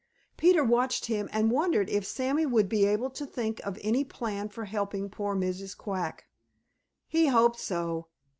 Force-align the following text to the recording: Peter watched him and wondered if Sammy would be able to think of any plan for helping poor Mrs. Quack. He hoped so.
Peter 0.35 0.63
watched 0.63 1.05
him 1.05 1.29
and 1.31 1.51
wondered 1.51 1.87
if 1.87 2.07
Sammy 2.07 2.43
would 2.43 2.67
be 2.67 2.85
able 2.87 3.11
to 3.11 3.23
think 3.23 3.59
of 3.63 3.77
any 3.83 4.03
plan 4.03 4.49
for 4.49 4.65
helping 4.65 5.11
poor 5.11 5.35
Mrs. 5.35 5.77
Quack. 5.77 6.25
He 7.07 7.27
hoped 7.27 7.59
so. 7.59 8.07